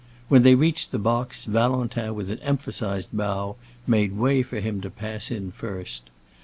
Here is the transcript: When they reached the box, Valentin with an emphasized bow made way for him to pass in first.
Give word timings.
When 0.29 0.41
they 0.41 0.55
reached 0.55 0.91
the 0.91 0.97
box, 0.97 1.45
Valentin 1.45 2.15
with 2.15 2.31
an 2.31 2.39
emphasized 2.39 3.09
bow 3.13 3.57
made 3.85 4.13
way 4.13 4.41
for 4.41 4.59
him 4.59 4.81
to 4.81 4.89
pass 4.89 5.29
in 5.29 5.51
first. 5.51 6.09